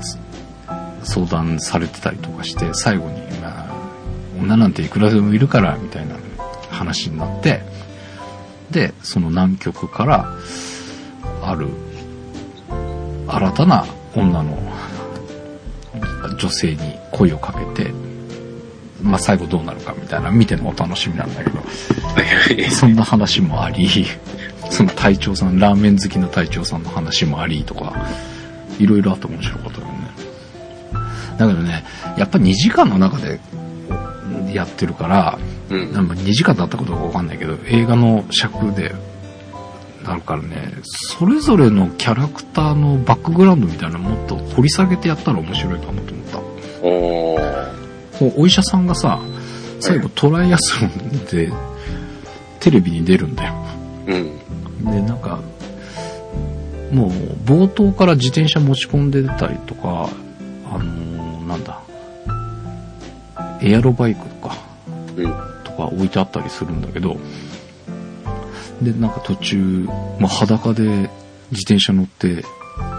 [0.03, 0.19] す
[1.05, 3.67] 相談されてたりとかして、最後に、まあ、
[4.41, 6.17] 女なんていくらでもいるから、みたいな
[6.71, 7.63] 話になって、
[8.71, 10.29] で、その南極から、
[11.45, 11.69] ある
[13.29, 14.57] 新たな女の
[16.39, 17.93] 女性に声をかけて、
[19.03, 21.63] まあ、最後どうなるかみたいな見てのお楽しみなんだけど。
[22.71, 24.07] そんな話もあり、
[24.73, 27.93] その隊長さん、ラーメン好きな隊長さんの話もありとか、
[28.79, 29.93] いろいろあって面白かったよね。
[31.39, 31.85] だけどね、
[32.17, 33.39] やっぱ2時間の中で
[34.53, 35.93] やってるから、うん。
[35.93, 38.95] なんか2時間だったことかわかんないけど、映画の尺で、
[40.07, 46.41] なるからね、それぞれのキャラクターのバックグラウンドみたいなのもっと掘り下げてやったら面白いかなと思った。
[48.25, 49.21] おお医者さんがさ、
[49.81, 51.53] 最後トライアスロンで
[52.61, 53.55] テレビに出るんだよ。
[54.07, 54.31] うん。
[54.85, 55.41] で、なんか、
[56.93, 57.11] もう
[57.45, 60.09] 冒頭から自転車持ち込んでたりとか、
[60.71, 61.83] あのーなんだ、
[63.61, 64.57] エアロバイクか。
[65.17, 65.53] うん。
[65.65, 67.19] とか置いてあったりするんだけど、
[68.81, 69.87] で、なんか途中、
[70.19, 71.11] まあ、裸で
[71.51, 72.45] 自転車乗って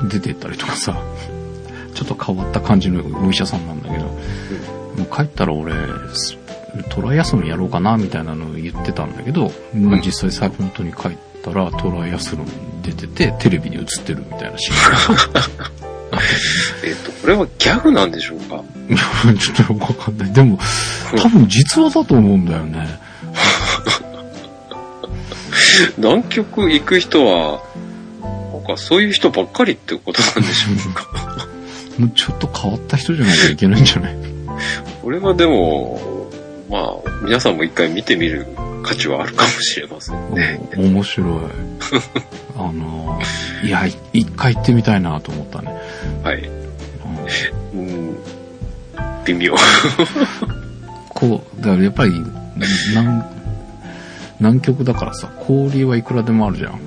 [0.10, 1.02] 出てったりとかさ、
[1.93, 4.12] ちょっと変わった感じのお医者さんなんだけど、も
[5.00, 5.74] う帰ったら俺、
[6.13, 6.38] す
[6.89, 11.12] トライアスロンやろうかなみたいなのを言ってたんだけど、まあ、実際さ、本当に帰っ
[11.43, 12.47] たらトライアスロン
[12.82, 15.41] 出てて、テレビに映ってるみたいなシーンが
[16.86, 18.63] えっ、と、これはギャグなんでしょうか？
[19.39, 20.32] ちょっとよくわかんない。
[20.34, 20.60] でも、
[21.17, 22.99] 多分実話だと思うんだよね。
[25.97, 27.62] 南極行く人は、
[28.53, 31.08] なんかそういう人ばっかりってことなんでしょうか？
[31.97, 34.15] もうちょっと変わった人じゃなきゃいけないんじゃない？
[35.01, 36.29] これはでも、
[36.69, 36.91] まあ、
[37.25, 38.47] 皆さんも一回見てみる
[38.84, 40.69] 価値はあるかもしれませんね。
[40.78, 41.30] お面白い。
[42.56, 43.19] あの、
[43.63, 45.74] いや、い一回行ってみたいなと思ったね。
[46.24, 46.43] はい。
[47.74, 48.17] うんうん。
[49.26, 49.56] 微妙。
[51.10, 52.12] こう、だからやっぱり、
[52.89, 53.24] 南、
[54.39, 56.80] 南極だからさ、氷はいくらでもあるじゃん。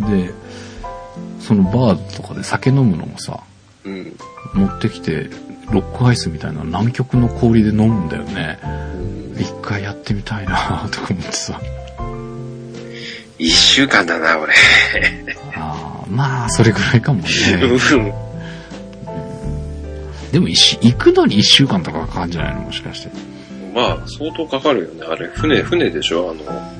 [0.00, 0.10] うん。
[0.10, 0.32] で、
[1.40, 3.40] そのバーとかで酒飲むのもさ、
[3.84, 4.16] うん。
[4.54, 5.30] 持ってきて、
[5.72, 8.58] ロックアイスみたいな南極の氷で飲むんだよね。
[9.38, 11.60] 一回やってみたいな とか思ってさ。
[13.38, 14.52] 一週間だな、俺。
[15.56, 17.28] あーまあ、それぐらいかもね。
[17.62, 18.12] うん
[20.32, 22.60] でも一週行くのに一週間とかかかるんじゃないの？
[22.62, 23.10] もしかして。
[23.74, 25.02] まあ、相当かかるよね。
[25.08, 26.30] あれ、船、船でしょ？
[26.30, 26.70] あの、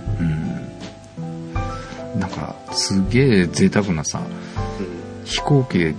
[2.14, 2.21] うん。
[2.21, 5.25] なんか、すげえ贅沢なさ、うん。
[5.25, 5.95] 飛行機で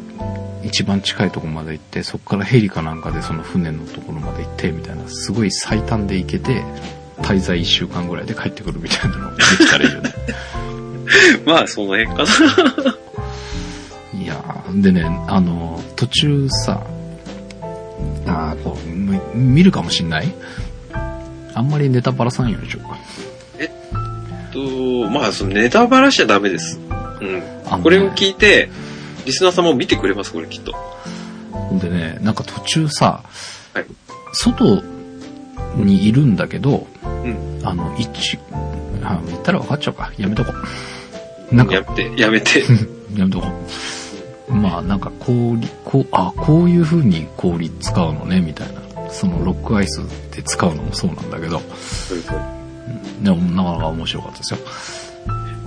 [0.64, 6.64] 一番近いところまで行って、そこからヘリかなんかでその船のところまで行って、みたいな、すごい最短で行けて、
[7.22, 10.14] 滞在一週間ぐらいで帰ってくるみたいなのができたらいいよね。
[11.46, 12.24] まあ、その辺かな。
[14.20, 16.82] いやーでね、あの、途中さ、
[18.26, 20.32] あーこう、み見るかもしんない？
[21.54, 22.98] あんまりネタバラさんようにしようか。
[24.52, 26.80] と、まあ、そのネタバラしちゃダメです。
[27.22, 27.34] うん。
[27.34, 28.70] ねこれを聞いて、
[29.26, 30.74] リスナーさんも見てくれます、これきっと。
[31.52, 33.24] ほんでね、なんか途中さ、
[33.74, 33.86] はい
[34.34, 34.82] 外
[35.76, 37.62] にいるんだけど、うん。
[37.64, 38.40] あの、一、
[39.04, 40.12] あ、言ったら分かっちゃうか。
[40.18, 40.54] やめとこ
[41.52, 41.56] う。
[41.56, 42.60] なんかや、めて、やめて。
[42.60, 42.64] い
[43.20, 48.82] やどうまあなんか氷、こう、あ、こういう風に氷使うのね、みたいな。
[49.10, 50.02] そのロックアイス
[50.34, 51.62] で使うのもそうなんだけど、
[53.22, 54.60] でもなかなか面白かったですよ。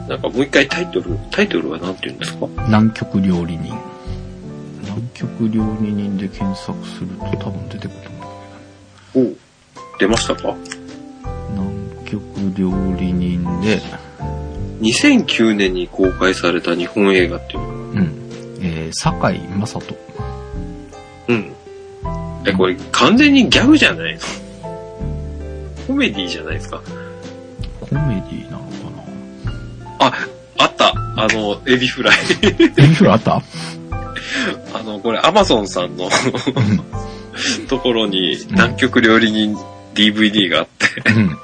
[0.09, 2.47] なんかもう一回タイトル、タイトルは何て言うんですか？
[2.67, 3.75] 南極料理人。
[4.83, 8.19] 南極料理人で検索すると多分出てくると思
[9.17, 9.41] うんだ
[9.97, 10.43] お出ましたか？
[10.43, 10.57] けど。
[11.55, 12.23] 南極
[12.57, 13.81] 料理人で、
[14.81, 17.69] 2009年に公開された日本映画っていうの？
[17.69, 18.01] が。
[18.01, 18.13] うん。
[18.61, 19.97] えー、堺雅人。
[21.29, 21.53] うん。
[22.47, 24.45] え、これ完全にギャグじゃないですか
[25.87, 26.83] コメディじゃないですか？
[27.81, 28.01] コメ
[28.31, 28.65] ディなの？
[28.65, 28.74] か
[30.07, 30.13] あ、
[30.59, 30.89] あった。
[31.17, 32.17] あの、エビフライ。
[32.43, 33.43] な エビフライあった？
[34.75, 36.09] あの、これアマゾンさんの
[37.69, 39.57] ところに南極料理人
[39.95, 41.17] DVD があって、うん。
[41.19, 41.39] うん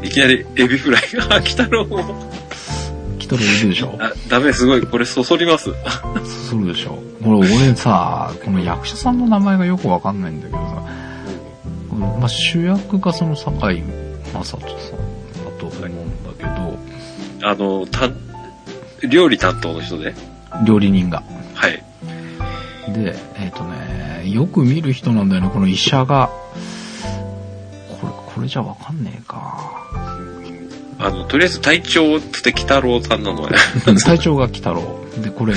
[0.00, 1.88] いきなりエビフライが来たろう。
[3.18, 3.96] 来たらいるでしょ？
[4.00, 4.80] あ、ダメ、すごい。
[4.82, 5.70] これそそります。
[6.48, 7.02] そるでしょ？
[7.22, 10.82] これ俺さ、この役者さんの名前がよくわかんないんだけどさ、
[12.20, 13.82] まあ、主役がその坂井
[14.32, 14.98] 正人さん
[15.44, 16.27] だと思うんだ
[17.42, 18.10] あの、た、
[19.06, 20.14] 料理担当の人で。
[20.64, 21.22] 料理人が。
[21.54, 21.82] はい。
[22.92, 26.30] で、えっ、とね、よく見る人なんだよね、この医者が。
[28.00, 29.86] これ、これじゃわかんねえか。
[31.00, 33.56] あの、とりあえず隊長つって北郎さんなのはね、
[34.04, 35.22] 隊長が来たろう。
[35.22, 35.54] で、これ、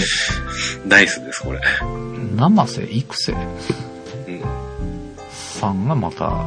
[0.87, 1.61] ナイスです、これ。
[2.35, 4.41] 生瀬育瀬うん。
[5.31, 6.45] さんがまた、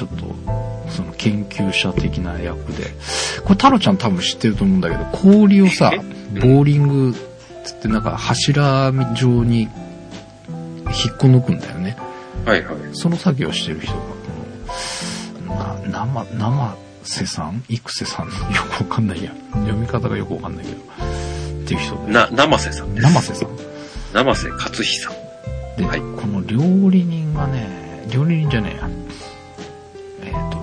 [0.00, 2.84] ちょっと、その研究者的な役で。
[3.44, 5.92] これ太郎ちゃん多分知ってると思うんだけど、氷をさ、
[6.40, 7.14] ボーリング
[7.64, 11.98] つってなんか柱状に引っこ抜くんだよね。
[12.46, 12.76] はいはい。
[12.94, 17.62] その作業をしてる人が、この、な、生、生瀬さん？
[17.68, 18.26] 育瀬さん？
[18.54, 19.32] よくわかんないや。
[19.52, 20.78] 読み方がよくわかんないけど。
[20.78, 22.12] っていう人で。
[22.12, 23.06] な、生瀬さんです。
[23.06, 23.48] 生瀬さん。
[24.14, 25.76] 生瀬勝久さん。
[25.76, 28.88] で、はいこの料理人がね、料理人じゃねえや。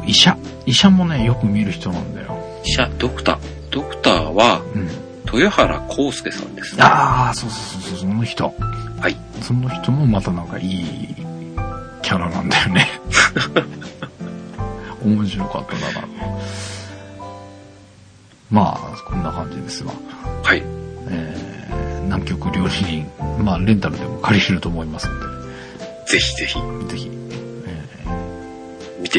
[0.07, 0.37] えっ、と、医者。
[0.65, 2.37] 医者もね、よく見る人なんだよ。
[2.63, 3.37] 医者、ドクター。
[3.71, 4.89] ドクターは、うん。
[5.31, 6.83] 豊原康介さんですね。
[6.83, 8.53] ああ、そうそうそうそう、その人。
[8.99, 9.17] はい。
[9.41, 11.15] その人もまたなんかいい
[12.01, 12.87] キャラなんだよね。
[15.03, 16.07] 面白かっただから。
[18.49, 19.91] まあ、こんな感じですわ。
[20.43, 20.63] はい。
[21.09, 23.05] えー、南極料理人。
[23.43, 25.13] まあ、レンタルでも借りれると思いますの
[26.05, 27.11] ぜひぜひ、で、ぜひ。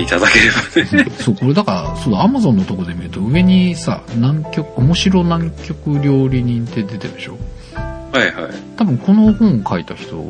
[0.01, 1.11] 見ていただければね。
[1.19, 7.37] そう、これだから、そうだ、アマゾンのとこで見ると上にさ、南極、面白南極料理人って出てるでしょ？
[7.75, 8.53] はいはい。
[8.77, 10.25] 多分この本書いた人の、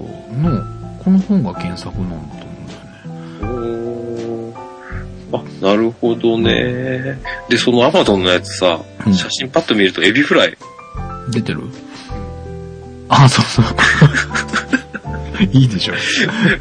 [1.05, 4.53] この本が原作なんだと思うんだよね。
[5.33, 7.19] おーあ、なるほどね。
[7.49, 10.57] で、そのアマゾンのやつさ、うん写真パッと見るとエビフライ。
[11.31, 11.62] 出てる？
[13.09, 13.64] あ、そうそう。
[15.53, 15.95] いいでしょ。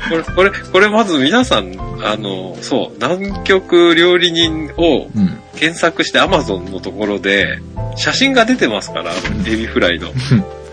[0.09, 1.71] これ、これ、これまず皆さん、
[2.03, 5.39] あの、そう、南極料理人をうん。
[5.57, 7.59] 検索してアマゾンのところで、
[7.95, 10.09] 写真が出てますから、あのエビフライの。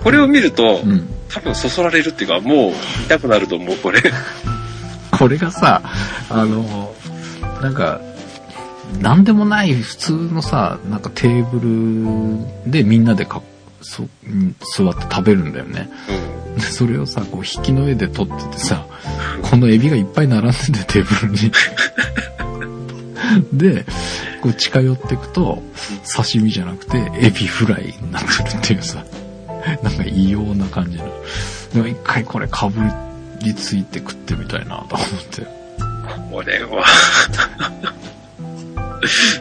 [0.03, 1.09] これを見ると、うん。
[1.31, 2.75] 多分そそられるっていうか、もう見
[3.09, 4.01] たくなると思う、これ。
[5.18, 5.83] これがさ、
[6.29, 6.95] あの、
[7.62, 8.01] なんか、
[9.01, 13.43] なんでもない普通のさ、なんかテーブルでみんなでか
[13.85, 15.89] そうん座って食べるんだよね。
[16.09, 16.55] うん。
[16.57, 18.87] でそれをさ、こう引きの上で撮っててさ、
[19.43, 21.53] このエビがいっぱい並んでてテーブルに。
[23.53, 23.85] で、
[24.41, 25.62] こう近寄っていくと、
[26.16, 29.05] 刺身じゃなくてエビフライになってるっていうさ、
[29.82, 31.05] なんか異様な感じの。
[31.74, 32.80] でも一回これかぶ
[33.41, 35.47] りついて食ってみたいなと思って。
[36.30, 36.85] これは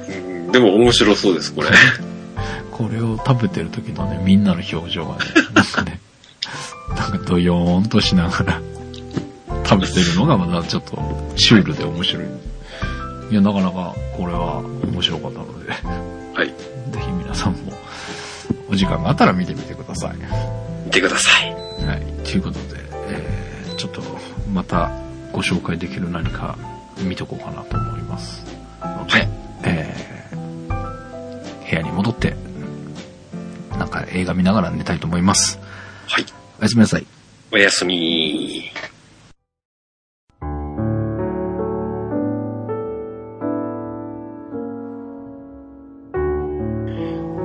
[0.09, 0.51] うん。
[0.51, 1.69] でも面白そうです、これ。
[2.73, 5.99] これを食べてる時のね、みんなの表情がね、なんかね、
[6.97, 8.61] なんかドヨーンとしながら
[9.63, 10.97] 食べてるのがまたちょっと
[11.35, 12.23] シュールで面白い。
[13.29, 14.57] いや、なかなかこれは
[14.91, 15.71] 面白かったので、
[16.33, 16.47] はい。
[16.47, 17.73] ぜひ皆さんも
[18.69, 20.15] お時間があったら見てみてください。
[20.85, 21.53] 見てください。
[21.85, 22.01] はい。
[22.23, 24.01] ということで、えー、ちょっと
[24.51, 24.89] また
[25.31, 26.57] ご紹介できる何か
[27.03, 28.43] 見とこうかなと思います。
[28.81, 29.29] ので、はい
[29.63, 32.35] えー、部屋に戻って、
[33.77, 35.59] なんか映画見ながら寝たいと思います。
[36.07, 36.25] はい。
[36.59, 37.05] おやすみなさい。
[37.51, 38.71] おやすみ。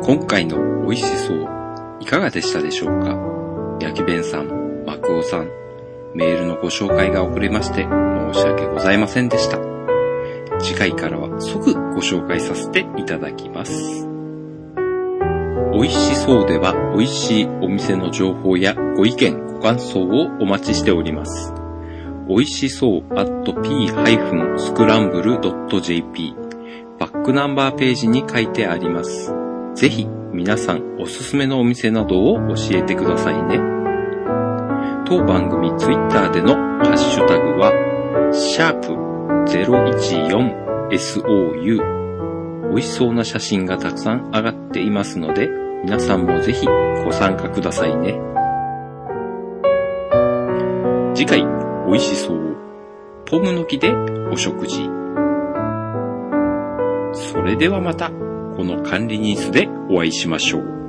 [0.03, 1.49] 今回の美味しそう、
[2.01, 3.18] いかがでしたでしょうか？
[3.81, 5.51] 焼き弁さん、爆尾さん、
[6.14, 9.59] メールのご紹介が遅れまして申し訳ございませんでした。
[10.61, 14.07] 次回からは即ご紹介させていただきます。
[15.79, 21.55] 美味しそうでは美味しいお店の情報やご意見、ご感想をお待ちしております。
[22.29, 23.31] 美味しそう at
[23.62, 26.35] p-scramble.jp
[26.99, 29.33] バックナンバーページに書いてあります。
[29.76, 33.61] ぜひ皆さんおすすめのお店などを教えてくださいね。
[35.07, 37.70] 当番組ツイッターでのハッシュタグは、
[38.35, 38.89] シャープ
[40.91, 41.79] 014SOU
[42.70, 46.66] 美味しそうな写真がたくさん上がっていますので、皆さんもぜひ
[47.05, 48.20] ご参加くださいね。
[51.14, 51.45] 次回、
[51.87, 52.57] 美味しそう。
[53.26, 53.93] ポムの木で
[54.33, 54.89] お食事。
[57.12, 60.88] それではまた、この管理ニースでお会いしましょう。